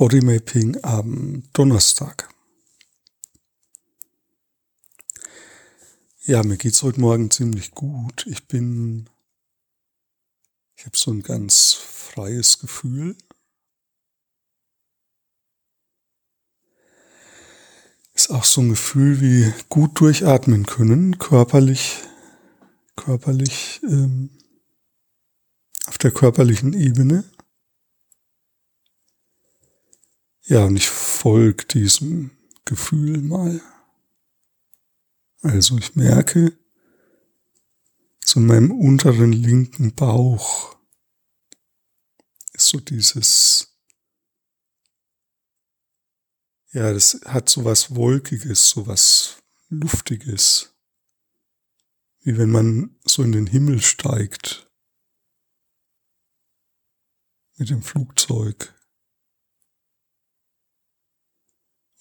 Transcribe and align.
Bodymapping 0.00 0.82
am 0.82 1.42
Donnerstag. 1.52 2.30
Ja, 6.24 6.42
mir 6.42 6.56
geht's 6.56 6.82
heute 6.82 6.98
Morgen 6.98 7.30
ziemlich 7.30 7.72
gut. 7.72 8.26
Ich 8.26 8.48
bin, 8.48 9.10
ich 10.74 10.86
habe 10.86 10.96
so 10.96 11.10
ein 11.10 11.22
ganz 11.22 11.74
freies 11.74 12.60
Gefühl. 12.60 13.14
Ist 18.14 18.30
auch 18.30 18.44
so 18.44 18.62
ein 18.62 18.70
Gefühl 18.70 19.20
wie 19.20 19.52
gut 19.68 20.00
durchatmen 20.00 20.64
können, 20.64 21.18
körperlich, 21.18 21.98
körperlich, 22.96 23.82
ähm, 23.82 24.30
auf 25.84 25.98
der 25.98 26.10
körperlichen 26.10 26.72
Ebene. 26.72 27.30
Ja, 30.50 30.64
und 30.64 30.74
ich 30.74 30.88
folge 30.88 31.64
diesem 31.64 32.32
Gefühl 32.64 33.18
mal. 33.22 33.62
Also 35.42 35.78
ich 35.78 35.94
merke, 35.94 36.58
zu 38.20 38.40
meinem 38.40 38.72
unteren 38.72 39.30
linken 39.32 39.94
Bauch 39.94 40.76
ist 42.52 42.66
so 42.66 42.80
dieses, 42.80 43.78
ja, 46.72 46.92
das 46.92 47.20
hat 47.26 47.48
so 47.48 47.64
was 47.64 47.94
Wolkiges, 47.94 48.70
so 48.70 48.88
was 48.88 49.40
Luftiges. 49.68 50.74
Wie 52.22 52.36
wenn 52.36 52.50
man 52.50 52.98
so 53.04 53.22
in 53.22 53.30
den 53.30 53.46
Himmel 53.46 53.80
steigt. 53.80 54.68
Mit 57.56 57.70
dem 57.70 57.84
Flugzeug. 57.84 58.74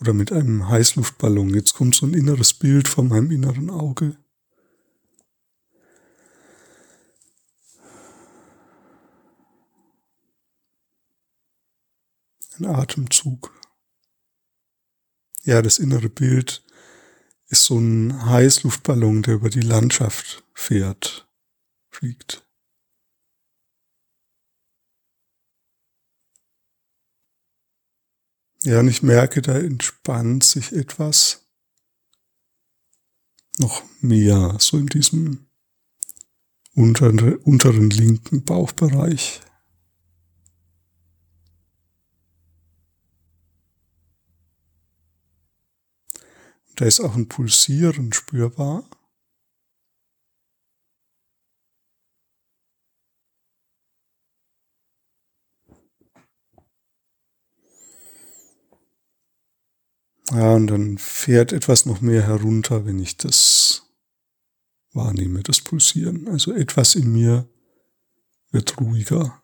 Oder 0.00 0.12
mit 0.12 0.30
einem 0.30 0.68
Heißluftballon. 0.68 1.54
Jetzt 1.54 1.74
kommt 1.74 1.94
so 1.94 2.06
ein 2.06 2.14
inneres 2.14 2.54
Bild 2.54 2.88
von 2.88 3.08
meinem 3.08 3.30
inneren 3.30 3.70
Auge. 3.70 4.16
Ein 12.58 12.66
Atemzug. 12.66 13.52
Ja, 15.44 15.62
das 15.62 15.78
innere 15.78 16.08
Bild 16.08 16.64
ist 17.48 17.64
so 17.64 17.78
ein 17.78 18.26
Heißluftballon, 18.26 19.22
der 19.22 19.34
über 19.34 19.50
die 19.50 19.60
Landschaft 19.60 20.42
fährt, 20.54 21.28
fliegt. 21.90 22.45
Ja, 28.66 28.80
und 28.80 28.88
ich 28.88 29.04
merke, 29.04 29.42
da 29.42 29.56
entspannt 29.56 30.42
sich 30.42 30.72
etwas 30.72 31.46
noch 33.58 33.84
mehr, 34.00 34.56
so 34.58 34.76
in 34.76 34.88
diesem 34.88 35.46
unteren, 36.74 37.36
unteren 37.36 37.90
linken 37.90 38.42
Bauchbereich. 38.42 39.40
Da 46.74 46.86
ist 46.86 46.98
auch 46.98 47.14
ein 47.14 47.28
Pulsieren 47.28 48.12
spürbar. 48.12 48.90
Ja, 60.36 60.52
und 60.52 60.66
dann 60.66 60.98
fährt 60.98 61.54
etwas 61.54 61.86
noch 61.86 62.02
mehr 62.02 62.26
herunter, 62.26 62.84
wenn 62.84 62.98
ich 62.98 63.16
das 63.16 63.84
wahrnehme, 64.92 65.42
das 65.42 65.62
Pulsieren. 65.62 66.28
Also 66.28 66.52
etwas 66.52 66.94
in 66.94 67.10
mir 67.10 67.48
wird 68.50 68.78
ruhiger. 68.78 69.42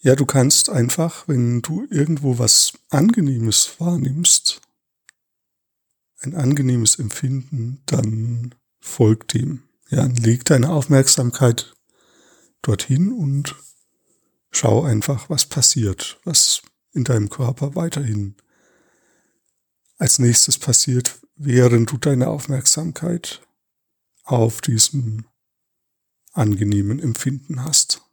Ja, 0.00 0.14
du 0.14 0.26
kannst 0.26 0.70
einfach, 0.70 1.26
wenn 1.26 1.60
du 1.60 1.86
irgendwo 1.90 2.38
was 2.38 2.72
Angenehmes 2.88 3.80
wahrnimmst, 3.80 4.60
ein 6.20 6.34
angenehmes 6.34 6.98
Empfinden, 6.98 7.82
dann 7.86 8.54
folg 8.80 9.26
dem. 9.28 9.64
Ja, 9.90 10.06
leg 10.06 10.44
deine 10.44 10.70
Aufmerksamkeit 10.70 11.74
dorthin 12.62 13.10
und 13.12 13.56
schau 14.50 14.84
einfach, 14.84 15.30
was 15.30 15.46
passiert, 15.46 16.20
was 16.24 16.62
in 16.92 17.04
deinem 17.04 17.28
Körper 17.28 17.74
weiterhin 17.74 18.36
als 19.96 20.20
nächstes 20.20 20.58
passiert, 20.58 21.20
während 21.34 21.90
du 21.90 21.98
deine 21.98 22.28
Aufmerksamkeit 22.28 23.42
auf 24.22 24.60
diesem 24.60 25.26
angenehmen 26.32 27.00
Empfinden 27.00 27.64
hast. 27.64 28.07